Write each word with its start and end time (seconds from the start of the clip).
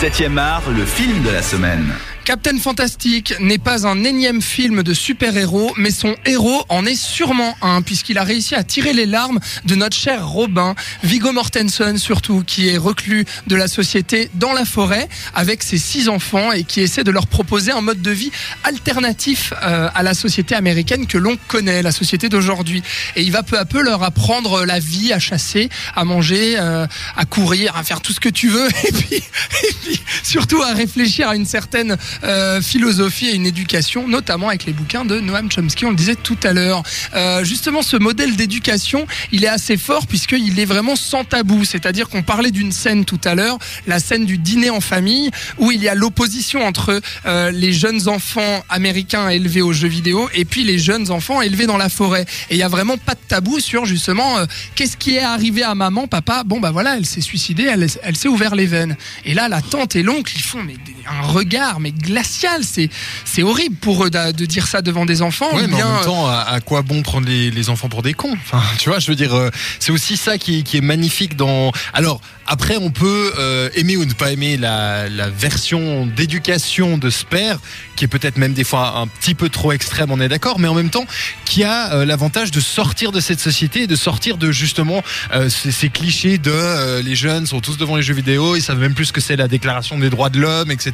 7e 0.00 0.38
art, 0.38 0.62
le 0.74 0.86
film 0.86 1.22
de 1.22 1.30
la 1.30 1.42
semaine. 1.42 2.09
Captain 2.30 2.58
Fantastic 2.58 3.34
n'est 3.40 3.58
pas 3.58 3.88
un 3.88 4.04
énième 4.04 4.40
film 4.40 4.84
de 4.84 4.94
super-héros, 4.94 5.72
mais 5.76 5.90
son 5.90 6.14
héros 6.24 6.64
en 6.68 6.86
est 6.86 6.94
sûrement 6.94 7.56
un, 7.60 7.82
puisqu'il 7.82 8.18
a 8.18 8.22
réussi 8.22 8.54
à 8.54 8.62
tirer 8.62 8.92
les 8.92 9.04
larmes 9.04 9.40
de 9.64 9.74
notre 9.74 9.96
cher 9.96 10.28
Robin, 10.28 10.76
Viggo 11.02 11.32
Mortensen 11.32 11.98
surtout, 11.98 12.44
qui 12.46 12.68
est 12.68 12.76
reclus 12.76 13.24
de 13.48 13.56
la 13.56 13.66
société 13.66 14.30
dans 14.34 14.52
la 14.52 14.64
forêt 14.64 15.08
avec 15.34 15.64
ses 15.64 15.76
six 15.76 16.08
enfants 16.08 16.52
et 16.52 16.62
qui 16.62 16.80
essaie 16.80 17.02
de 17.02 17.10
leur 17.10 17.26
proposer 17.26 17.72
un 17.72 17.80
mode 17.80 18.00
de 18.00 18.12
vie 18.12 18.30
alternatif 18.62 19.52
euh, 19.64 19.88
à 19.92 20.04
la 20.04 20.14
société 20.14 20.54
américaine 20.54 21.08
que 21.08 21.18
l'on 21.18 21.36
connaît, 21.48 21.82
la 21.82 21.90
société 21.90 22.28
d'aujourd'hui. 22.28 22.84
Et 23.16 23.22
il 23.22 23.32
va 23.32 23.42
peu 23.42 23.58
à 23.58 23.64
peu 23.64 23.82
leur 23.82 24.04
apprendre 24.04 24.64
la 24.64 24.78
vie, 24.78 25.12
à 25.12 25.18
chasser, 25.18 25.68
à 25.96 26.04
manger, 26.04 26.54
euh, 26.60 26.86
à 27.16 27.24
courir, 27.24 27.74
à 27.74 27.82
faire 27.82 28.00
tout 28.00 28.12
ce 28.12 28.20
que 28.20 28.28
tu 28.28 28.50
veux, 28.50 28.68
et 28.84 28.92
puis, 28.92 29.16
et 29.16 29.74
puis 29.82 30.00
surtout 30.22 30.62
à 30.62 30.74
réfléchir 30.74 31.28
à 31.28 31.34
une 31.34 31.46
certaine 31.46 31.96
euh, 32.24 32.60
philosophie 32.60 33.28
et 33.28 33.34
une 33.34 33.46
éducation, 33.46 34.06
notamment 34.08 34.48
avec 34.48 34.64
les 34.64 34.72
bouquins 34.72 35.04
de 35.04 35.20
Noam 35.20 35.50
Chomsky, 35.50 35.84
on 35.86 35.90
le 35.90 35.96
disait 35.96 36.16
tout 36.16 36.38
à 36.42 36.52
l'heure. 36.52 36.82
Euh, 37.14 37.44
justement, 37.44 37.82
ce 37.82 37.96
modèle 37.96 38.36
d'éducation, 38.36 39.06
il 39.32 39.44
est 39.44 39.48
assez 39.48 39.76
fort 39.76 40.06
puisqu'il 40.06 40.58
est 40.58 40.64
vraiment 40.64 40.96
sans 40.96 41.24
tabou. 41.24 41.64
C'est-à-dire 41.64 42.08
qu'on 42.08 42.22
parlait 42.22 42.50
d'une 42.50 42.72
scène 42.72 43.04
tout 43.04 43.20
à 43.24 43.34
l'heure, 43.34 43.58
la 43.86 43.98
scène 43.98 44.26
du 44.26 44.38
dîner 44.38 44.70
en 44.70 44.80
famille, 44.80 45.30
où 45.58 45.70
il 45.70 45.82
y 45.82 45.88
a 45.88 45.94
l'opposition 45.94 46.64
entre 46.64 47.00
euh, 47.26 47.50
les 47.50 47.72
jeunes 47.72 48.08
enfants 48.08 48.64
américains 48.68 49.28
élevés 49.28 49.62
aux 49.62 49.72
jeux 49.72 49.88
vidéo 49.88 50.28
et 50.34 50.44
puis 50.44 50.64
les 50.64 50.78
jeunes 50.78 51.10
enfants 51.10 51.40
élevés 51.40 51.66
dans 51.66 51.76
la 51.76 51.88
forêt. 51.88 52.26
Et 52.50 52.54
il 52.54 52.58
y 52.58 52.62
a 52.62 52.68
vraiment 52.68 52.98
pas 52.98 53.14
de 53.14 53.20
tabou 53.26 53.60
sur 53.60 53.84
justement 53.84 54.38
euh, 54.38 54.46
qu'est-ce 54.74 54.96
qui 54.96 55.16
est 55.16 55.22
arrivé 55.22 55.62
à 55.62 55.74
maman, 55.74 56.06
papa. 56.06 56.42
Bon 56.44 56.60
bah 56.60 56.70
voilà, 56.70 56.96
elle 56.96 57.06
s'est 57.06 57.20
suicidée, 57.20 57.64
elle, 57.64 58.16
s'est 58.16 58.28
ouvert 58.28 58.54
les 58.54 58.66
veines. 58.66 58.96
Et 59.24 59.34
là, 59.34 59.48
la 59.48 59.62
tante 59.62 59.96
et 59.96 60.02
l'oncle, 60.02 60.32
ils 60.36 60.42
font 60.42 60.60
un 61.08 61.26
regard 61.26 61.80
mais 61.80 61.92
glacial. 62.10 62.62
C'est 62.62 62.90
c'est 63.24 63.42
horrible 63.42 63.76
pour 63.76 64.04
eux 64.04 64.10
de, 64.10 64.32
de, 64.32 64.46
dire 64.46 64.66
ça 64.66 64.82
devant 64.82 65.06
des 65.06 65.22
enfants. 65.22 65.54
Ouais, 65.54 65.64
ou 65.64 65.68
mais 65.68 65.76
bien, 65.76 65.86
en 65.86 65.94
même 65.94 66.04
temps, 66.04 66.26
à, 66.26 66.40
à 66.48 66.60
quoi 66.60 66.82
bon 66.82 67.02
prendre 67.02 67.26
les, 67.28 67.50
les 67.50 67.68
enfants 67.70 67.88
pour 67.88 68.02
des 68.02 68.14
cons? 68.14 68.36
Enfin, 68.44 68.62
tu 68.78 68.88
vois, 68.88 68.98
je 68.98 69.08
veux 69.08 69.16
dire, 69.16 69.34
euh, 69.34 69.50
c'est 69.78 69.92
aussi 69.92 70.16
ça 70.16 70.38
qui, 70.38 70.64
qui 70.64 70.76
est 70.76 70.82
magnifique 70.82 71.36
dans. 71.36 71.72
Alors, 71.92 72.20
après, 72.46 72.76
on 72.76 72.90
peut 72.90 73.32
euh, 73.38 73.70
aimer 73.76 73.96
ou 73.96 74.04
ne 74.04 74.12
pas 74.12 74.32
aimer 74.32 74.56
la, 74.56 75.08
la 75.08 75.30
version 75.30 76.06
d'éducation 76.06 76.98
de 76.98 77.08
Sper, 77.08 77.60
qui 77.94 78.04
est 78.04 78.08
peut-être 78.08 78.38
même 78.38 78.54
des 78.54 78.64
fois 78.64 78.98
un 78.98 79.06
petit 79.06 79.34
peu 79.34 79.48
trop 79.48 79.72
extrême, 79.72 80.10
on 80.10 80.20
est 80.20 80.28
d'accord, 80.28 80.58
mais 80.58 80.66
en 80.66 80.74
même 80.74 80.90
temps, 80.90 81.04
qui 81.44 81.62
a 81.62 81.92
euh, 81.92 82.04
l'avantage 82.04 82.50
de 82.50 82.60
sortir 82.60 83.12
de 83.12 83.20
cette 83.20 83.40
société 83.40 83.82
et 83.82 83.86
de 83.86 83.94
sortir 83.94 84.36
de 84.36 84.50
justement 84.50 85.02
euh, 85.32 85.48
ces, 85.48 85.70
ces 85.70 85.90
clichés 85.90 86.38
de 86.38 86.50
euh, 86.50 87.02
les 87.02 87.14
jeunes 87.14 87.46
sont 87.46 87.60
tous 87.60 87.76
devant 87.76 87.96
les 87.96 88.02
jeux 88.02 88.14
vidéo, 88.14 88.56
ils 88.56 88.62
savent 88.62 88.78
même 88.78 88.94
plus 88.94 89.06
ce 89.06 89.12
que 89.12 89.20
c'est 89.20 89.36
la 89.36 89.48
déclaration 89.48 89.98
des 89.98 90.10
droits 90.10 90.30
de 90.30 90.40
l'homme, 90.40 90.70
etc. 90.70 90.92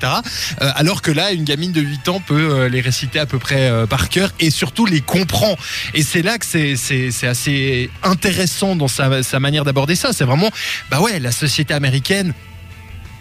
Euh, 0.61 0.71
que 1.03 1.11
là, 1.11 1.33
une 1.33 1.45
gamine 1.45 1.73
de 1.73 1.81
8 1.81 2.09
ans 2.09 2.21
peut 2.21 2.35
euh, 2.35 2.69
les 2.69 2.81
réciter 2.81 3.19
à 3.19 3.27
peu 3.27 3.39
près 3.39 3.69
euh, 3.69 3.87
par 3.87 4.09
cœur 4.09 4.31
et 4.41 4.51
surtout 4.51 4.87
les 4.87 5.01
comprend. 5.01 5.57
Et 5.95 6.03
c'est 6.03 6.23
là 6.23 6.39
que 6.39 6.47
c'est 6.47 7.27
assez 7.27 7.91
intéressant 8.03 8.77
dans 8.77 8.89
sa, 8.89 9.23
sa 9.23 9.41
manière 9.41 9.65
d'aborder 9.65 9.95
ça. 9.95 10.13
C'est 10.13 10.25
vraiment, 10.25 10.51
bah 10.91 11.01
ouais, 11.01 11.19
la 11.19 11.33
société 11.33 11.75
américaine 11.75 12.35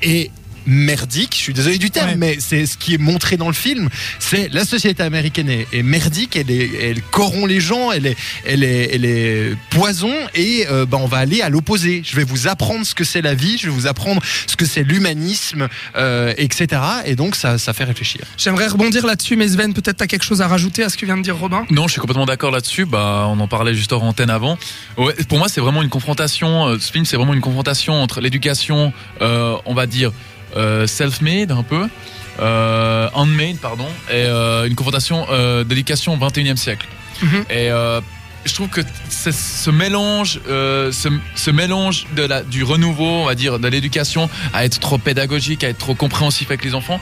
est 0.01 0.31
merdique, 0.65 1.33
je 1.35 1.39
suis 1.41 1.53
désolé 1.53 1.77
du 1.77 1.91
terme, 1.91 2.09
Ouais. 2.11 2.15
mais 2.17 2.37
c'est 2.39 2.65
ce 2.65 2.77
qui 2.77 2.93
est 2.93 2.97
montré 2.97 3.37
dans 3.37 3.47
le 3.47 3.53
film, 3.53 3.89
c'est 4.19 4.49
la 4.51 4.65
société 4.65 5.03
américaine 5.03 5.49
est, 5.49 5.67
est 5.73 5.83
merdique, 5.83 6.35
elle, 6.35 6.51
est, 6.51 6.69
elle 6.81 7.01
corrompt 7.01 7.47
les 7.47 7.59
gens, 7.59 7.91
elle 7.91 8.07
est, 8.07 8.15
elle 8.45 8.63
est, 8.63 8.89
elle 8.93 9.05
est 9.05 9.55
poison 9.69 10.13
et 10.33 10.65
euh, 10.69 10.85
bah, 10.85 10.97
on 11.01 11.07
va 11.07 11.17
aller 11.17 11.41
à 11.41 11.49
l'opposé. 11.49 12.01
Je 12.05 12.15
vais 12.15 12.23
vous 12.23 12.47
apprendre 12.47 12.85
ce 12.85 12.95
que 12.95 13.03
c'est 13.03 13.21
la 13.21 13.33
vie, 13.33 13.57
je 13.57 13.65
vais 13.67 13.71
vous 13.73 13.87
apprendre 13.87 14.21
ce 14.47 14.55
que 14.55 14.65
c'est 14.65 14.83
l'humanisme, 14.83 15.67
euh, 15.95 16.33
etc. 16.37 16.81
Et 17.05 17.15
donc 17.15 17.35
ça, 17.35 17.57
ça 17.57 17.73
fait 17.73 17.83
réfléchir. 17.83 18.21
J'aimerais 18.37 18.67
rebondir 18.67 19.05
là-dessus, 19.05 19.35
mais 19.35 19.47
Sven, 19.47 19.73
peut-être 19.73 19.97
t'as 19.97 20.07
quelque 20.07 20.25
chose 20.25 20.41
à 20.41 20.47
rajouter 20.47 20.83
à 20.83 20.89
ce 20.89 20.97
que 20.97 21.05
vient 21.05 21.17
de 21.17 21.23
dire 21.23 21.37
Robin? 21.37 21.65
Non, 21.69 21.87
je 21.87 21.93
suis 21.93 22.01
complètement 22.01 22.25
d'accord 22.25 22.51
là-dessus. 22.51 22.85
Bah, 22.85 23.25
on 23.29 23.39
en 23.39 23.47
parlait 23.47 23.73
juste 23.73 23.91
hors 23.91 24.03
antenne 24.03 24.29
avant. 24.29 24.57
Ouais, 24.97 25.13
pour 25.27 25.37
moi, 25.37 25.47
c'est 25.49 25.61
vraiment 25.61 25.81
une 25.83 25.89
confrontation. 25.89 26.67
euh, 26.67 26.77
Ce 26.79 26.91
film, 26.91 27.05
c'est 27.05 27.17
vraiment 27.17 27.33
une 27.33 27.41
confrontation 27.41 27.93
entre 28.01 28.21
l'éducation, 28.21 28.93
euh, 29.21 29.55
on 29.65 29.73
va 29.73 29.85
dire 29.87 30.11
self-made 30.87 31.51
un 31.51 31.63
peu, 31.63 31.87
euh, 32.39 33.09
handmade 33.13 33.57
pardon, 33.61 33.87
et 34.09 34.13
euh, 34.13 34.67
une 34.67 34.75
confrontation 34.75 35.25
euh, 35.29 35.63
d'éducation 35.63 36.13
au 36.13 36.17
21e 36.17 36.57
siècle. 36.57 36.87
Mhm. 37.21 37.45
Et 37.49 37.71
euh, 37.71 38.01
je 38.45 38.53
trouve 38.53 38.67
que 38.69 38.81
c'est- 39.09 39.31
ce 39.31 39.69
mélange, 39.71 40.39
euh, 40.49 40.91
ce, 40.91 41.09
ce 41.35 41.49
mélange 41.51 42.05
de 42.15 42.23
la, 42.23 42.43
du 42.43 42.63
renouveau, 42.63 43.05
on 43.23 43.25
va 43.25 43.35
dire, 43.35 43.57
de 43.59 43.67
l'éducation, 43.67 44.29
à 44.53 44.65
être 44.65 44.79
trop 44.79 44.97
pédagogique, 44.97 45.63
à 45.63 45.69
être 45.69 45.77
trop 45.79 45.95
compréhensif 45.95 46.49
avec 46.49 46.63
les 46.63 46.75
enfants, 46.75 46.99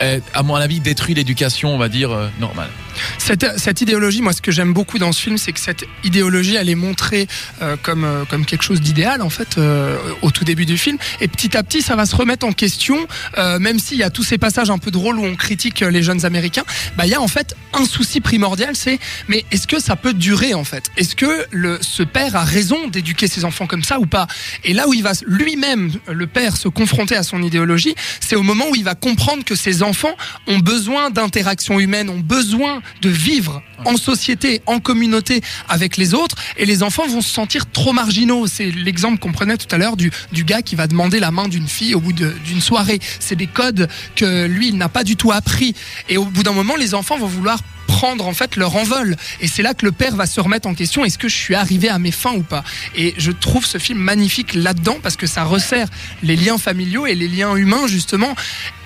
est, 0.00 0.22
à 0.32 0.42
mon 0.42 0.54
avis, 0.54 0.80
détruit 0.80 1.14
l'éducation, 1.14 1.74
on 1.74 1.78
va 1.78 1.88
dire, 1.88 2.10
euh, 2.12 2.28
normale. 2.40 2.70
Cette, 3.18 3.58
cette 3.58 3.80
idéologie, 3.80 4.22
moi, 4.22 4.32
ce 4.32 4.42
que 4.42 4.52
j'aime 4.52 4.72
beaucoup 4.72 4.98
dans 4.98 5.12
ce 5.12 5.20
film, 5.22 5.38
c'est 5.38 5.52
que 5.52 5.60
cette 5.60 5.84
idéologie, 6.04 6.56
elle 6.56 6.68
est 6.68 6.74
montrée 6.74 7.26
euh, 7.62 7.76
comme, 7.82 8.04
euh, 8.04 8.24
comme 8.24 8.44
quelque 8.44 8.62
chose 8.62 8.80
d'idéal, 8.80 9.22
en 9.22 9.30
fait, 9.30 9.58
euh, 9.58 9.96
au 10.22 10.30
tout 10.30 10.44
début 10.44 10.66
du 10.66 10.78
film. 10.78 10.98
Et 11.20 11.28
petit 11.28 11.56
à 11.56 11.62
petit, 11.62 11.82
ça 11.82 11.96
va 11.96 12.06
se 12.06 12.16
remettre 12.16 12.46
en 12.46 12.52
question, 12.52 13.06
euh, 13.38 13.58
même 13.58 13.78
s'il 13.78 13.98
y 13.98 14.02
a 14.02 14.10
tous 14.10 14.24
ces 14.24 14.38
passages 14.38 14.70
un 14.70 14.78
peu 14.78 14.90
drôles 14.90 15.18
où 15.18 15.24
on 15.24 15.36
critique 15.36 15.80
les 15.80 16.02
jeunes 16.02 16.24
Américains. 16.24 16.64
Bah, 16.96 17.06
il 17.06 17.10
y 17.10 17.14
a 17.14 17.20
en 17.20 17.28
fait 17.28 17.54
un 17.72 17.84
souci 17.84 18.20
primordial, 18.20 18.74
c'est 18.76 18.98
mais 19.28 19.44
est-ce 19.50 19.66
que 19.66 19.80
ça 19.80 19.96
peut 19.96 20.12
durer, 20.12 20.54
en 20.54 20.64
fait? 20.64 20.90
Est-ce 20.96 21.14
que 21.16 21.46
le, 21.50 21.78
ce 21.80 22.02
père 22.02 22.36
a 22.36 22.44
raison 22.44 22.88
d'éduquer 22.88 23.28
ses 23.28 23.44
enfants 23.44 23.66
comme 23.66 23.84
ça 23.84 23.98
ou 23.98 24.06
pas? 24.06 24.26
Et 24.64 24.72
là 24.72 24.88
où 24.88 24.94
il 24.94 25.02
va 25.02 25.12
lui-même, 25.26 25.92
le 26.08 26.26
père, 26.26 26.56
se 26.56 26.68
confronter 26.68 27.16
à 27.16 27.22
son 27.22 27.42
idéologie, 27.42 27.94
c'est 28.20 28.36
au 28.36 28.42
moment 28.42 28.64
où 28.70 28.74
il 28.74 28.84
va 28.84 28.94
comprendre 28.94 29.44
que 29.44 29.54
ses 29.54 29.82
enfants 29.82 30.16
ont 30.46 30.58
besoin 30.58 31.10
d'interaction 31.10 31.80
humaine, 31.80 32.10
ont 32.10 32.20
besoin 32.20 32.82
de 33.02 33.08
vivre 33.08 33.62
en 33.84 33.96
société, 33.96 34.62
en 34.66 34.80
communauté 34.80 35.40
avec 35.68 35.96
les 35.96 36.14
autres, 36.14 36.36
et 36.56 36.66
les 36.66 36.82
enfants 36.82 37.06
vont 37.06 37.22
se 37.22 37.32
sentir 37.32 37.70
trop 37.70 37.92
marginaux. 37.92 38.46
C'est 38.46 38.70
l'exemple 38.70 39.18
qu'on 39.18 39.32
prenait 39.32 39.56
tout 39.56 39.72
à 39.74 39.78
l'heure 39.78 39.96
du, 39.96 40.10
du 40.32 40.44
gars 40.44 40.62
qui 40.62 40.76
va 40.76 40.86
demander 40.86 41.20
la 41.20 41.30
main 41.30 41.48
d'une 41.48 41.68
fille 41.68 41.94
au 41.94 42.00
bout 42.00 42.12
d'une 42.12 42.60
soirée. 42.60 43.00
C'est 43.18 43.36
des 43.36 43.46
codes 43.46 43.88
que 44.16 44.46
lui, 44.46 44.68
il 44.68 44.76
n'a 44.76 44.88
pas 44.88 45.04
du 45.04 45.16
tout 45.16 45.32
appris. 45.32 45.74
Et 46.08 46.16
au 46.16 46.24
bout 46.24 46.42
d'un 46.42 46.52
moment, 46.52 46.76
les 46.76 46.94
enfants 46.94 47.18
vont 47.18 47.26
vouloir 47.26 47.60
prendre 47.90 48.26
en 48.26 48.34
fait 48.34 48.56
leur 48.56 48.76
envol 48.76 49.16
et 49.40 49.48
c'est 49.48 49.62
là 49.62 49.74
que 49.74 49.84
le 49.84 49.92
père 49.92 50.14
va 50.14 50.26
se 50.26 50.40
remettre 50.40 50.68
en 50.68 50.74
question 50.74 51.04
est-ce 51.04 51.18
que 51.18 51.28
je 51.28 51.36
suis 51.36 51.54
arrivé 51.56 51.88
à 51.88 51.98
mes 51.98 52.12
fins 52.12 52.34
ou 52.34 52.42
pas? 52.42 52.62
Et 52.94 53.14
je 53.18 53.32
trouve 53.32 53.64
ce 53.66 53.78
film 53.78 53.98
magnifique 53.98 54.54
là-dedans 54.54 54.98
parce 55.02 55.16
que 55.16 55.26
ça 55.26 55.42
resserre 55.44 55.88
les 56.22 56.36
liens 56.36 56.58
familiaux 56.58 57.06
et 57.06 57.14
les 57.14 57.28
liens 57.28 57.54
humains 57.56 57.86
justement 57.88 58.34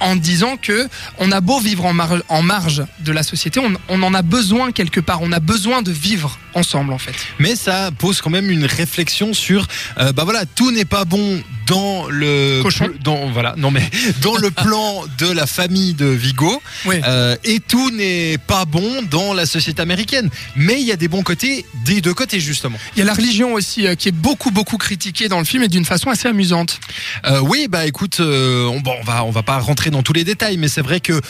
en 0.01 0.17
disant 0.17 0.57
que 0.57 0.89
on 1.19 1.31
a 1.33 1.41
beau 1.41 1.59
vivre 1.61 1.85
en, 1.85 1.93
mar- 1.93 2.23
en 2.29 2.43
marge 2.43 2.83
de 3.01 3.13
la 3.13 3.23
société 3.23 3.61
on, 3.61 3.73
on 3.89 4.03
en 4.03 4.15
a 4.15 4.23
besoin 4.23 4.73
quelque 4.73 5.01
part 5.01 5.21
on 5.23 5.33
a 5.33 5.41
besoin 5.41 5.83
de 5.83 5.93
vivre 5.93 6.39
ensemble 6.55 6.93
en 6.93 6.99
fait 6.99 7.15
mais 7.39 7.57
ça 7.57 7.91
pose 7.99 8.21
quand 8.23 8.31
même 8.31 8.51
une 8.51 8.65
réflexion 8.67 9.35
sur 9.35 9.67
euh, 9.99 10.13
bah 10.13 10.25
voilà 10.25 10.47
tout 10.47 10.71
n'est 10.71 10.85
pas 10.85 11.05
bon 11.05 11.43
dans 11.67 12.07
le 12.09 12.61
Cochon. 12.63 12.91
dans 13.03 13.29
voilà 13.31 13.55
non 13.57 13.71
mais 13.71 13.89
dans 14.23 14.37
le 14.37 14.51
plan 14.65 15.03
de 15.19 15.27
la 15.31 15.47
famille 15.47 15.95
de 15.95 16.07
Vigo 16.07 16.63
Oui. 16.87 16.97
euh, 17.07 17.37
et 17.45 17.61
tout 17.61 17.91
n'est 17.91 18.39
pas 18.39 18.65
bon 18.65 18.94
dans 19.03 19.35
la 19.35 19.47
société 19.47 19.81
américaine. 19.83 20.31
Mais 20.57 20.81
il 20.81 20.87
y 20.87 20.93
a 20.93 20.97
des 20.97 21.09
bons 21.09 21.23
côtés 21.23 21.65
des 21.85 22.01
deux 22.01 22.15
côtés 22.15 22.41
justement. 22.41 22.79
Il 22.97 23.01
y 23.01 23.03
a 23.03 23.05
la 23.05 23.15
religion 23.15 23.55
aussi 23.55 23.87
euh, 23.87 23.95
qui 23.95 24.09
est 24.09 24.13
beaucoup 24.13 24.51
beaucoup 24.51 24.79
critiquée 24.79 25.29
dans 25.29 25.39
le 25.39 25.45
film 25.45 25.63
et 25.63 25.69
d'une 25.69 25.85
façon 25.85 26.11
assez 26.11 26.29
amusante. 26.29 26.81
Euh, 27.27 27.41
oui, 27.41 27.67
bah 27.69 27.87
écoute, 27.87 28.21
euh, 28.21 28.67
on, 28.67 28.81
bon, 28.81 28.95
on 29.01 29.05
va 29.05 29.25
on 29.25 29.31
va 29.31 29.43
pas 29.43 29.59
rentrer 29.59 29.91
dans 29.91 30.03
tous 30.03 30.13
les 30.13 30.25
détails, 30.25 30.57
mais 30.57 30.69
c'est 30.69 30.83
vrai 30.83 31.01
que 31.01 31.21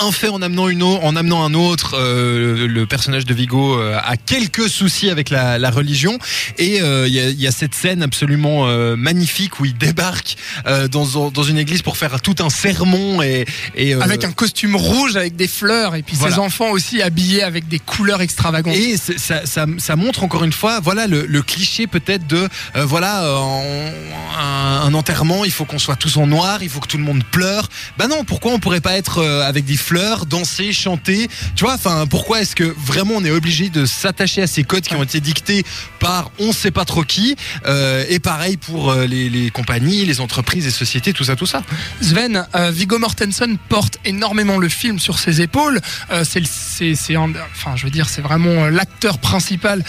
un 0.00 0.12
fait 0.12 0.28
en 0.28 0.40
amenant 0.42 0.68
une 0.68 0.82
au- 0.82 0.98
en 1.02 1.16
amenant 1.16 1.44
un 1.44 1.54
autre, 1.54 1.96
euh, 1.98 2.66
le 2.68 2.86
personnage 2.86 3.24
de 3.24 3.34
Vigo 3.34 3.78
euh, 3.78 3.98
a 4.02 4.16
quelques 4.16 4.68
soucis 4.68 5.10
avec 5.10 5.30
la, 5.30 5.58
la 5.58 5.70
religion 5.70 6.18
et 6.56 6.80
euh, 6.80 7.06
il 7.08 7.14
y, 7.14 7.20
a, 7.20 7.30
y 7.30 7.46
a 7.46 7.50
cette 7.52 7.74
scène 7.74 8.02
absolument 8.02 8.68
euh, 8.68 8.96
magnifique 8.96 9.58
où 9.60 9.64
il 9.64 9.76
débarque 9.76 10.36
euh, 10.66 10.86
dans 10.88 11.30
dans 11.30 11.42
une 11.42 11.58
église 11.58 11.82
pour 11.82 11.96
faire 11.96 12.20
tout 12.20 12.36
un 12.40 12.50
sermon 12.50 13.22
et, 13.22 13.44
et 13.74 13.94
euh, 13.94 14.00
avec 14.00 14.24
un 14.24 14.32
costume 14.32 14.76
rouge 14.76 15.16
avec 15.16 15.34
des 15.36 15.48
fleurs 15.48 15.94
et 15.96 16.02
puis 16.02 16.16
Voilà. 16.16 16.34
ses 16.36 16.40
enfants 16.40 16.70
aussi 16.70 17.02
habillés 17.02 17.42
avec 17.42 17.66
des 17.68 17.78
couleurs 17.80 18.20
extravagantes 18.22 18.74
Et 18.76 18.96
ça, 18.96 19.44
ça, 19.46 19.66
ça 19.78 19.96
montre 19.96 20.22
encore 20.22 20.44
une 20.44 20.52
fois, 20.52 20.80
voilà 20.80 21.06
le, 21.06 21.26
le 21.26 21.42
cliché 21.42 21.86
peut-être 21.86 22.26
de, 22.26 22.48
euh, 22.76 22.84
voilà, 22.84 23.24
euh, 23.24 23.90
un, 24.38 24.82
un 24.86 24.94
enterrement, 24.94 25.44
il 25.44 25.50
faut 25.52 25.64
qu'on 25.64 25.78
soit 25.78 25.96
tous 25.96 26.16
en 26.16 26.26
noir, 26.26 26.62
il 26.62 26.68
faut 26.68 26.80
que 26.80 26.86
tout 26.88 26.98
le 26.98 27.04
monde 27.04 27.24
pleure. 27.24 27.68
Bah 27.98 28.06
non, 28.08 28.24
pourquoi 28.24 28.52
on 28.52 28.58
pourrait 28.58 28.80
pas 28.80 28.96
être 28.96 29.18
euh, 29.18 29.42
avec 29.42 29.64
des 29.64 29.76
fleurs, 29.88 30.26
danser, 30.26 30.74
chanter 30.74 31.28
Tu 31.56 31.64
vois, 31.64 31.72
enfin, 31.72 32.06
pourquoi 32.06 32.42
est-ce 32.42 32.54
que 32.54 32.64
vraiment 32.64 33.14
on 33.16 33.24
est 33.24 33.30
obligé 33.30 33.70
de 33.70 33.86
s'attacher 33.86 34.42
à 34.42 34.46
ces 34.46 34.62
codes 34.62 34.82
qui 34.82 34.94
ont 34.94 35.02
été 35.02 35.18
dictés 35.20 35.64
par 35.98 36.30
on 36.38 36.52
sait 36.52 36.70
pas 36.70 36.84
trop 36.84 37.04
qui 37.04 37.36
euh, 37.64 38.04
Et 38.10 38.18
pareil 38.18 38.58
pour 38.58 38.90
euh, 38.90 39.06
les, 39.06 39.50
compagnies, 39.50 40.04
les 40.04 40.20
entreprises, 40.20 40.66
les 40.66 40.70
sociétés, 40.70 41.14
tout 41.14 41.24
ça, 41.24 41.36
tout 41.36 41.46
ça. 41.46 41.62
Sven, 42.02 42.46
euh, 42.54 42.70
Viggo 42.70 42.98
Mortensen 42.98 43.56
porte 43.70 43.96
énormément 44.04 44.58
le 44.58 44.68
film 44.68 44.98
sur 44.98 45.18
ses 45.18 45.40
épaules. 45.40 45.80
Euh, 46.10 46.22
c'est, 46.22 47.16
enfin, 47.16 47.74
je 47.74 47.84
veux 47.84 47.90
dire, 47.90 48.10
c'est 48.10 48.20
vraiment 48.20 48.68
l'acteur 48.68 49.18
principal 49.18 49.82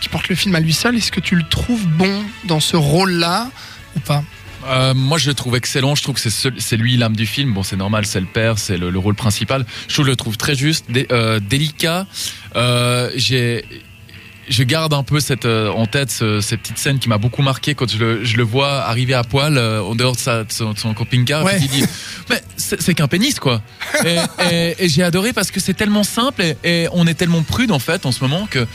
qui 0.00 0.08
porte 0.08 0.28
le 0.28 0.36
film 0.36 0.54
à 0.54 0.60
lui 0.60 0.72
seul. 0.72 0.96
Est-ce 0.96 1.12
que 1.12 1.20
tu 1.20 1.36
le 1.36 1.46
trouves 1.46 1.86
bon 1.86 2.24
dans 2.44 2.60
ce 2.60 2.76
rôle-là 2.76 3.50
ou 3.94 4.00
pas? 4.00 4.22
Euh, 4.66 4.94
moi, 4.94 5.18
je 5.18 5.28
le 5.28 5.34
trouve 5.34 5.56
excellent. 5.56 5.94
Je 5.94 6.02
trouve 6.02 6.20
que 6.20 6.28
c'est 6.28 6.76
lui 6.76 6.96
l'âme 6.96 7.16
du 7.16 7.26
film. 7.26 7.54
Bon, 7.54 7.62
c'est 7.62 7.76
normal, 7.76 8.06
c'est 8.06 8.20
le 8.20 8.26
père, 8.26 8.58
c'est 8.58 8.76
le, 8.76 8.90
le 8.90 8.98
rôle 8.98 9.14
principal. 9.14 9.64
Je 9.88 10.02
le 10.02 10.16
trouve 10.16 10.36
très 10.36 10.54
juste, 10.54 10.86
euh, 11.10 11.40
délicat. 11.40 12.06
Euh, 12.56 13.10
j'ai 13.16 13.64
je 14.48 14.62
garde 14.62 14.94
un 14.94 15.02
peu 15.02 15.20
cette 15.20 15.44
euh, 15.44 15.70
en 15.70 15.86
tête 15.86 16.10
ce- 16.10 16.40
cette 16.40 16.60
petite 16.60 16.78
scène 16.78 16.98
qui 16.98 17.08
m'a 17.08 17.18
beaucoup 17.18 17.42
marqué 17.42 17.74
quand 17.74 17.90
je 17.90 17.98
le, 17.98 18.24
je 18.24 18.36
le 18.36 18.42
vois 18.42 18.82
arriver 18.82 19.14
à 19.14 19.22
poil 19.24 19.56
euh, 19.58 19.82
en 19.82 19.94
dehors 19.94 20.14
de, 20.14 20.20
sa, 20.20 20.44
de 20.44 20.52
son, 20.52 20.74
camping-car. 20.94 21.44
Ouais. 21.44 21.58
Il 21.60 21.68
dit 21.68 21.84
mais 22.30 22.42
c'est 22.56 22.94
qu'un 22.94 23.08
pénis 23.08 23.38
quoi. 23.38 23.60
Et, 24.04 24.16
et- 24.50 24.84
et 24.84 24.88
j'ai 24.88 25.02
adoré 25.02 25.32
parce 25.32 25.50
que 25.50 25.60
c'est 25.60 25.74
tellement 25.74 26.04
simple 26.04 26.42
et, 26.42 26.56
et 26.64 26.88
on 26.92 27.06
est 27.06 27.14
tellement 27.14 27.42
prude 27.42 27.70
en 27.72 27.78
fait 27.78 28.06
en 28.06 28.12
ce 28.12 28.20
moment 28.20 28.46
que 28.50 28.66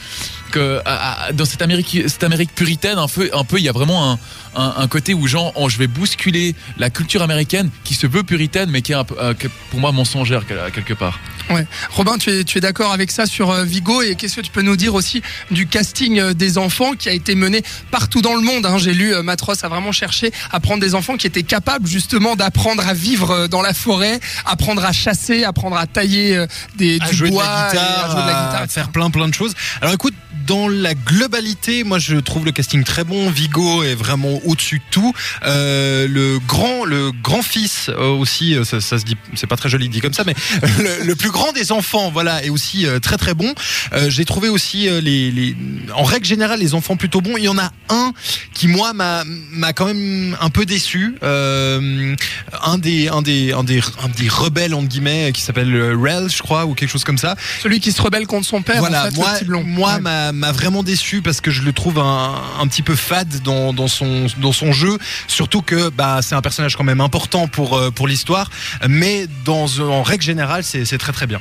que 0.50 0.80
à- 0.84 1.26
à- 1.28 1.32
dans 1.32 1.44
cette 1.44 1.62
Amérique 1.62 2.02
cette 2.06 2.22
Amérique 2.24 2.54
puritaine 2.54 2.98
un 2.98 3.08
peu 3.08 3.30
un 3.32 3.44
peu 3.44 3.58
il 3.58 3.64
y 3.64 3.68
a 3.68 3.72
vraiment 3.72 4.12
un, 4.12 4.18
un, 4.54 4.74
un 4.78 4.88
côté 4.88 5.14
où 5.14 5.26
genre 5.26 5.52
oh, 5.56 5.68
je 5.68 5.78
vais 5.78 5.86
bousculer 5.88 6.54
la 6.78 6.90
culture 6.90 7.22
américaine 7.22 7.70
qui 7.82 7.94
se 7.94 8.06
veut 8.06 8.22
puritaine 8.22 8.70
mais 8.70 8.82
qui 8.82 8.92
est 8.92 8.96
un 8.96 9.04
peu, 9.04 9.16
euh, 9.20 9.34
pour 9.70 9.80
moi 9.80 9.90
mensongère 9.92 10.42
quel- 10.46 10.70
quelque 10.72 10.94
part. 10.94 11.18
Ouais. 11.50 11.66
Robin, 11.90 12.16
tu 12.18 12.30
es, 12.30 12.44
tu 12.44 12.58
es 12.58 12.60
d'accord 12.60 12.92
avec 12.92 13.10
ça 13.10 13.26
sur 13.26 13.50
euh, 13.50 13.64
Vigo 13.64 14.00
et 14.02 14.14
qu'est-ce 14.14 14.36
que 14.36 14.40
tu 14.40 14.50
peux 14.50 14.62
nous 14.62 14.76
dire 14.76 14.94
aussi 14.94 15.22
du 15.50 15.66
casting 15.66 16.18
euh, 16.18 16.34
des 16.34 16.56
enfants 16.58 16.92
qui 16.94 17.08
a 17.08 17.12
été 17.12 17.34
mené 17.34 17.62
partout 17.90 18.22
dans 18.22 18.34
le 18.34 18.40
monde 18.40 18.64
hein. 18.64 18.78
J'ai 18.78 18.94
lu 18.94 19.14
euh, 19.14 19.22
Matros 19.22 19.62
a 19.62 19.68
vraiment 19.68 19.92
cherché 19.92 20.32
à 20.50 20.60
prendre 20.60 20.80
des 20.80 20.94
enfants 20.94 21.16
qui 21.16 21.26
étaient 21.26 21.42
capables 21.42 21.86
justement 21.86 22.34
d'apprendre 22.34 22.86
à 22.86 22.94
vivre 22.94 23.46
dans 23.48 23.62
la 23.62 23.74
forêt, 23.74 24.20
apprendre 24.46 24.84
à 24.84 24.92
chasser, 24.92 25.44
apprendre 25.44 25.76
à 25.76 25.86
tailler 25.86 26.44
des, 26.76 26.98
à 27.00 27.08
du 27.08 27.16
jouer 27.16 27.28
de 27.28 27.34
bois, 27.34 27.44
et 27.44 27.76
à 27.76 28.08
jouer 28.10 28.22
de 28.22 28.26
la 28.26 28.38
à 28.38 28.46
guitare, 28.46 28.62
etc. 28.64 28.74
faire 28.74 28.88
plein 28.90 29.10
plein 29.10 29.28
de 29.28 29.34
choses. 29.34 29.54
Alors 29.80 29.94
écoute, 29.94 30.14
dans 30.46 30.68
la 30.68 30.94
globalité, 30.94 31.84
moi 31.84 31.98
je 31.98 32.16
trouve 32.16 32.44
le 32.44 32.52
casting 32.52 32.84
très 32.84 33.04
bon. 33.04 33.30
Vigo 33.30 33.82
est 33.82 33.94
vraiment 33.94 34.40
au-dessus 34.44 34.78
de 34.78 34.84
tout. 34.90 35.12
Euh, 35.44 36.06
le 36.08 36.38
grand, 36.46 36.84
le 36.84 37.12
grand 37.12 37.42
fils 37.42 37.88
euh, 37.88 38.08
aussi, 38.08 38.54
euh, 38.54 38.64
ça, 38.64 38.80
ça 38.80 38.98
se 38.98 39.04
dit, 39.04 39.16
c'est 39.34 39.46
pas 39.46 39.56
très 39.56 39.68
joli 39.68 39.88
dit 39.88 40.00
comme 40.00 40.12
ça, 40.12 40.24
mais 40.24 40.34
le, 40.78 41.04
le 41.04 41.14
plus 41.16 41.30
grand 41.30 41.52
des 41.52 41.72
enfants, 41.72 42.10
voilà, 42.10 42.44
est 42.44 42.50
aussi 42.50 42.86
euh, 42.86 42.98
très 42.98 43.16
très 43.16 43.34
bon. 43.34 43.52
Euh, 43.92 44.10
J'ai 44.10 44.24
trouvé 44.24 44.48
aussi 44.48 44.88
les, 45.02 45.30
les, 45.30 45.56
en 45.94 46.04
règle 46.04 46.26
générale, 46.26 46.60
les 46.60 46.74
enfants 46.74 46.96
plutôt 46.96 47.20
bons. 47.20 47.36
Il 47.36 47.44
y 47.44 47.48
en 47.48 47.58
a 47.58 47.70
un 47.88 48.12
qui 48.52 48.68
moi 48.68 48.92
m'a 48.92 49.24
m'a 49.24 49.72
quand 49.72 49.86
même 49.86 50.36
un 50.40 50.50
peu 50.50 50.66
déçu. 50.66 51.14
Euh, 51.22 52.14
un 52.62 52.78
des 52.78 53.08
un 53.08 53.22
des 53.22 53.52
un 53.52 53.64
des 53.64 53.80
un 54.02 54.08
des 54.08 54.28
rebelles 54.28 54.74
entre 54.74 54.88
guillemets 54.88 55.32
qui 55.32 55.40
s'appelle 55.42 55.74
Rel, 55.94 56.28
je 56.30 56.42
crois, 56.42 56.66
ou 56.66 56.74
quelque 56.74 56.90
chose 56.90 57.04
comme 57.04 57.18
ça. 57.18 57.36
Celui 57.62 57.80
qui 57.80 57.92
se 57.92 58.00
rebelle 58.02 58.26
contre 58.26 58.46
son 58.46 58.62
père, 58.62 58.78
Voilà, 58.80 59.06
en 59.06 59.10
fait, 59.10 59.46
moi, 59.46 59.62
moi 59.64 59.94
Ouais. 59.94 60.00
m'a 60.00 60.32
m'a 60.34 60.52
vraiment 60.52 60.82
déçu 60.82 61.22
parce 61.22 61.40
que 61.40 61.50
je 61.50 61.62
le 61.62 61.72
trouve 61.72 61.98
un, 61.98 62.34
un 62.60 62.66
petit 62.66 62.82
peu 62.82 62.94
fade 62.94 63.42
dans, 63.42 63.72
dans 63.72 63.88
son 63.88 64.26
dans 64.38 64.52
son 64.52 64.72
jeu, 64.72 64.98
surtout 65.28 65.62
que 65.62 65.90
bah 65.90 66.20
c'est 66.22 66.34
un 66.34 66.42
personnage 66.42 66.76
quand 66.76 66.84
même 66.84 67.00
important 67.00 67.48
pour 67.48 67.76
euh, 67.76 67.90
pour 67.90 68.08
l'histoire, 68.08 68.50
mais 68.88 69.26
dans 69.44 69.66
en 69.80 70.02
règle 70.02 70.22
générale 70.22 70.64
c'est 70.64 70.84
c'est 70.84 70.98
très 70.98 71.12
très 71.12 71.26
bien. 71.26 71.40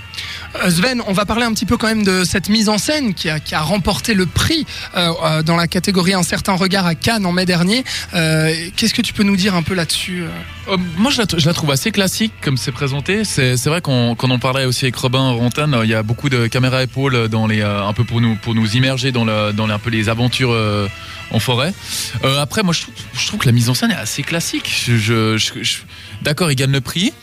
Euh, 0.64 0.70
Sven, 0.70 1.02
on 1.08 1.14
va 1.14 1.26
parler 1.26 1.46
un 1.46 1.54
petit 1.54 1.66
peu 1.66 1.78
quand 1.78 1.88
même 1.88 2.04
de 2.04 2.24
cette 2.24 2.50
mise 2.50 2.70
en 2.70 2.78
scène 2.78 3.14
qui 3.14 3.30
a, 3.30 3.40
qui 3.40 3.56
a 3.56 3.62
remporté 3.62 4.14
le 4.14 4.26
prix 4.26 4.66
euh, 4.96 5.42
dans 5.44 5.56
la 5.56 5.68
catégorie 5.68 6.14
Un 6.14 6.24
certain 6.24 6.54
regard 6.54 6.86
à 6.86 6.96
Cannes 6.96 7.26
en 7.26 7.32
mai 7.32 7.46
dernier. 7.46 7.84
Euh, 8.14 8.54
Qu'est-ce 8.76 8.94
que 8.94 9.02
tu 9.02 9.14
peux 9.14 9.24
nous 9.24 9.36
dire 9.36 9.56
un 9.56 9.64
peu 9.64 9.74
là-dessus 9.74 10.24
euh 10.24 10.78
moi, 10.98 11.12
je 11.12 11.18
la, 11.20 11.26
je 11.38 11.46
la 11.46 11.54
trouve 11.54 11.72
assez 11.72 11.92
classique 11.92 12.32
comme 12.40 12.56
c'est 12.56 12.72
présenté. 12.72 13.26
C'est 13.26 13.58
c'est 13.58 13.70
vrai 13.70 13.82
qu'on 13.82 14.16
qu'on 14.16 14.30
en 14.32 14.40
parlait 14.40 14.64
aussi 14.64 14.86
avec 14.86 14.96
Robin 14.96 15.32
Rontan. 15.32 15.84
Il 15.84 15.90
y 15.90 15.94
a 15.94 16.04
beaucoup 16.04 16.30
de 16.30 16.48
caméras 16.48 16.84
épaules 16.84 17.28
dans 17.28 17.48
les 17.48 17.62
un 17.62 17.92
peu 17.92 18.06
pour 18.06 18.22
nous 18.22 18.38
pour 18.38 18.56
nous 18.56 18.78
immerger 18.84 19.12
dans 19.14 19.28
un 19.28 19.80
peu 19.80 19.90
les 19.90 20.10
aventures 20.10 20.52
euh, 20.52 20.88
en 21.32 21.40
forêt. 21.40 21.74
Euh, 22.24 22.42
après, 22.42 22.64
moi, 22.64 22.74
je 22.74 22.82
trouve, 22.82 22.96
je 23.18 23.28
trouve 23.28 23.40
que 23.40 23.46
la 23.46 23.54
mise 23.54 23.70
en 23.70 23.74
scène 23.74 23.92
est 23.92 23.96
assez 23.96 24.24
classique. 24.24 24.70
Je, 24.88 25.38
je, 25.38 25.78
d'accord, 26.22 26.52
il 26.52 26.56
gagne 26.56 26.72
le 26.72 26.82
prix. 26.82 27.14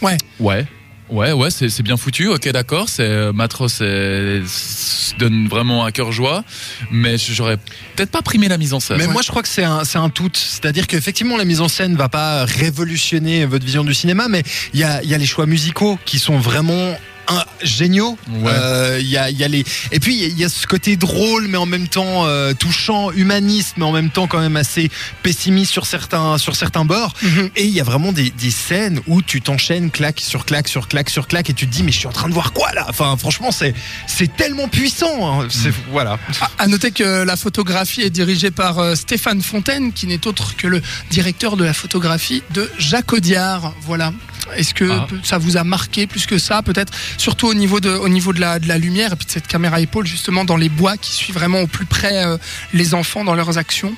Ouais. 0.00 0.16
Ouais. 0.40 0.66
Ouais, 1.10 1.32
ouais, 1.32 1.50
c'est 1.50 1.82
bien 1.82 1.98
foutu. 1.98 2.28
Ok, 2.28 2.48
d'accord. 2.52 2.88
C'est 2.88 3.32
Matros 3.34 3.68
se 3.68 5.14
donne 5.18 5.46
vraiment 5.46 5.84
à 5.84 5.92
cœur 5.92 6.10
joie, 6.10 6.42
mais 6.90 7.18
j'aurais 7.18 7.58
peut-être 7.96 8.10
pas 8.10 8.22
primé 8.22 8.48
la 8.48 8.56
mise 8.56 8.72
en 8.72 8.80
scène. 8.80 8.96
Mais 8.96 9.06
moi 9.06 9.20
je 9.20 9.28
crois 9.28 9.42
que 9.42 9.48
c'est 9.48 9.64
un 9.64 9.82
un 9.94 10.08
tout, 10.08 10.30
c'est-à-dire 10.32 10.86
qu'effectivement 10.86 11.36
la 11.36 11.44
mise 11.44 11.60
en 11.60 11.68
scène 11.68 11.96
va 11.96 12.08
pas 12.08 12.46
révolutionner 12.46 13.44
votre 13.44 13.66
vision 13.66 13.84
du 13.84 13.92
cinéma, 13.92 14.28
mais 14.28 14.42
il 14.72 14.80
y 14.80 14.84
a 14.84 15.02
il 15.02 15.10
y 15.10 15.14
a 15.14 15.18
les 15.18 15.26
choix 15.26 15.44
musicaux 15.44 15.98
qui 16.06 16.18
sont 16.18 16.38
vraiment 16.38 16.96
un- 17.28 17.44
géniaux. 17.62 18.18
Ouais. 18.28 18.50
Euh, 18.52 18.98
Il 19.00 19.08
y 19.08 19.16
a 19.16 19.30
y 19.30 19.44
a 19.44 19.48
les 19.48 19.64
et 19.92 20.00
puis 20.00 20.14
il 20.14 20.20
y 20.20 20.24
a- 20.24 20.28
il 20.28 20.38
y, 20.38 20.44
a 20.44 20.48
ce 20.48 20.66
côté 20.66 20.96
drôle 20.96 21.46
mais 21.48 21.56
en 21.58 21.66
même 21.66 21.88
temps 21.88 22.26
euh, 22.26 22.52
touchant, 22.54 23.10
humaniste 23.12 23.74
mais 23.76 23.84
en 23.84 23.92
même 23.92 24.10
temps 24.10 24.26
quand 24.26 24.40
même 24.40 24.56
assez 24.56 24.90
pessimiste 25.22 25.70
sur 25.72 25.86
certains 25.86 26.38
sur 26.38 26.56
certains 26.56 26.84
bords. 26.84 27.14
Mhm. 27.22 27.50
Et 27.56 27.64
il 27.64 27.70
y 27.70 27.80
a 27.80 27.84
vraiment 27.84 28.12
des, 28.12 28.30
des 28.30 28.50
scènes 28.50 29.00
où 29.06 29.22
tu 29.22 29.40
t'enchaînes 29.40 29.90
claque 29.90 30.20
sur 30.20 30.44
claque 30.44 30.68
sur 30.68 30.88
claque 30.88 31.10
sur 31.10 31.26
claque 31.28 31.50
et 31.50 31.54
tu 31.54 31.66
te 31.66 31.72
dis 31.72 31.82
mais 31.82 31.92
je 31.92 31.98
suis 31.98 32.06
en 32.08 32.12
train 32.12 32.28
de 32.28 32.34
voir 32.34 32.52
quoi 32.52 32.72
là? 32.72 32.86
Enfin 32.88 33.16
franchement 33.16 33.50
c'est 33.52 33.74
c'est 34.06 34.34
tellement 34.36 34.68
puissant. 34.68 35.40
hein. 35.42 35.46
C'est 35.50 35.72
voilà. 35.90 36.18
À- 36.40 36.50
À 36.58 36.66
noter 36.66 36.90
que 36.92 37.22
la 37.24 37.36
photographie 37.36 38.02
est 38.02 38.10
dirigée 38.10 38.50
par 38.50 38.78
euh, 38.78 38.94
Stéphane 38.94 39.42
Fontaine, 39.42 39.92
qui 39.92 40.06
n'est 40.06 40.26
autre 40.26 40.56
que 40.56 40.66
le 40.66 40.80
directeur 41.10 41.56
de 41.56 41.64
la 41.64 41.72
photographie 41.74 42.42
de 42.54 42.70
Jacques 42.78 43.12
Audiard. 43.12 43.74
Voilà. 43.82 44.12
Est-ce 44.56 44.74
que 44.74 44.90
Ah. 44.90 45.06
ça 45.22 45.38
vous 45.38 45.56
a 45.56 45.64
marqué 45.64 46.06
plus 46.06 46.26
que 46.26 46.38
ça, 46.38 46.62
peut-être 46.62 46.92
surtout 47.18 47.46
au 47.46 47.54
niveau 47.54 47.80
de, 47.80 47.90
au 47.90 48.08
niveau 48.08 48.32
de 48.32 48.40
la, 48.40 48.58
de 48.58 48.68
la 48.68 48.78
lumière 48.78 49.12
et 49.12 49.16
puis 49.16 49.26
de 49.26 49.30
cette 49.30 49.46
caméra 49.46 49.80
épaule 49.80 50.06
justement 50.06 50.44
dans 50.44 50.56
les 50.56 50.68
bois 50.68 50.96
qui 50.96 51.12
suit 51.12 51.32
vraiment 51.32 51.60
au 51.60 51.66
plus 51.66 51.86
près 51.86 52.24
euh, 52.24 52.36
les 52.72 52.94
enfants 52.94 53.24
dans 53.24 53.34
leurs 53.34 53.58
actions? 53.58 53.94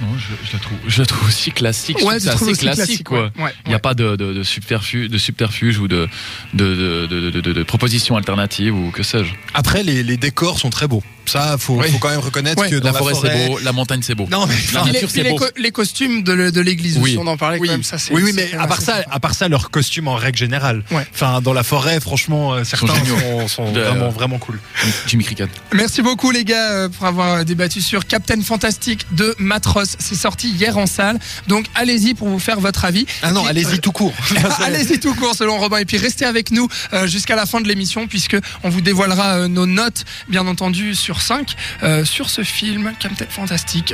Non, 0.00 0.08
je, 0.18 0.48
je 0.48 0.52
la 0.52 0.58
trouve, 0.58 0.78
je 0.86 1.00
la 1.00 1.06
trouve 1.06 1.28
aussi 1.28 1.50
classique. 1.52 1.96
Tu 1.98 2.04
c'est 2.04 2.28
assez 2.28 2.44
aussi 2.44 2.60
classique, 2.60 3.04
quoi. 3.04 3.30
ouais. 3.36 3.44
Ouais, 3.44 3.52
Il 3.64 3.68
n'y 3.68 3.74
a 3.74 3.76
ouais. 3.76 3.80
pas 3.80 3.94
de, 3.94 4.16
de, 4.16 4.32
de, 4.34 4.42
subterfuge, 4.42 5.08
de 5.08 5.18
subterfuge 5.18 5.78
ou 5.78 5.88
de, 5.88 6.08
de, 6.54 6.74
de, 6.74 7.06
de, 7.06 7.30
de, 7.30 7.40
de- 7.40 7.52
de 7.52 7.62
propositions 7.62 8.16
alternatives 8.16 8.74
ou 8.74 8.90
que 8.90 9.02
sais-je. 9.02 9.32
Après 9.54 9.82
les, 9.82 10.02
les 10.02 10.16
décors 10.16 10.58
sont 10.58 10.70
très 10.70 10.86
beaux. 10.86 11.02
Ça 11.24 11.56
faut, 11.58 11.80
Oui. 11.80 11.90
faut 11.90 11.98
quand 11.98 12.10
même 12.10 12.20
reconnaître 12.20 12.62
Ouais. 12.62 12.70
que 12.70 12.76
dans 12.76 12.86
La 12.86 12.92
la, 12.92 12.98
forêt, 13.00 13.14
c'est 13.20 13.48
beau, 13.48 13.58
la 13.58 13.72
montagne 13.72 14.00
c'est 14.00 14.14
beau. 14.14 14.28
Non 14.30 14.46
mais 14.46 14.54
La 14.72 14.82
enfin, 14.82 14.90
les, 14.92 15.34
co- 15.34 15.46
costumes 15.72 16.22
de, 16.22 16.60
l'église, 16.60 16.98
Oui. 16.98 17.10
aussi, 17.16 17.18
on 17.18 17.26
en 17.26 17.36
parlait 17.36 17.58
Oui. 17.58 17.66
quand 17.66 17.74
même. 17.74 17.82
Ça, 17.82 17.98
c'est- 17.98 18.14
oui, 18.14 18.22
oui, 18.24 18.32
c'est 18.32 18.52
mais 18.52 18.58
à 18.58 18.68
part 18.68 18.80
ça, 18.80 19.02
à 19.10 19.18
part 19.18 19.34
ça, 19.34 19.48
leurs 19.48 19.70
costumes 19.72 20.06
en 20.06 20.14
règle 20.14 20.38
générale. 20.38 20.84
Ouais. 20.92 21.04
Enfin, 21.12 21.40
dans 21.40 21.52
la 21.52 21.64
forêt, 21.64 21.98
franchement, 21.98 22.54
euh, 22.54 22.62
certains 22.62 22.94
sont, 23.04 23.48
sont 23.48 23.72
De- 23.72 23.80
vraiment, 23.80 24.10
vraiment 24.10 24.38
cool. 24.38 24.60
Jimmy 25.08 25.24
Cricket. 25.24 25.50
Merci 25.74 26.00
beaucoup 26.00 26.30
les 26.30 26.44
gars 26.44 26.70
euh, 26.72 26.88
pour 26.88 27.06
avoir 27.06 27.44
débattu 27.44 27.80
sur 27.80 28.06
Captain 28.06 28.40
Fantastic 28.40 29.04
de 29.16 29.34
Matros. 29.38 29.82
C'est 29.98 30.14
sorti 30.14 30.50
hier 30.50 30.76
en 30.78 30.86
salle, 30.86 31.18
donc 31.48 31.66
allez-y 31.74 32.14
pour 32.14 32.28
vous 32.28 32.38
faire 32.38 32.60
votre 32.60 32.84
avis. 32.84 33.06
Ah 33.22 33.32
non, 33.32 33.44
allez-y 33.46 33.74
euh, 33.74 33.78
tout 33.78 33.92
court. 33.92 34.14
Allez-y 34.60 34.98
tout 34.98 35.14
court 35.14 35.34
selon 35.34 35.58
Robin 35.58 35.78
et 35.78 35.84
puis 35.84 35.96
restez 35.96 36.24
avec 36.24 36.50
nous 36.50 36.68
euh, 36.92 37.06
jusqu'à 37.06 37.36
la 37.36 37.46
fin 37.46 37.60
de 37.60 37.68
l'émission 37.68 38.06
puisque 38.06 38.36
on 38.62 38.68
vous 38.68 38.80
dévoilera 38.80 39.36
euh, 39.36 39.48
nos 39.48 39.66
notes 39.66 40.04
bien 40.28 40.46
entendu 40.46 40.94
sur 40.94 41.20
5 41.20 41.54
sur 42.04 42.30
ce 42.30 42.42
film 42.42 42.92
Captain 42.98 43.26
Fantastic 43.28 43.84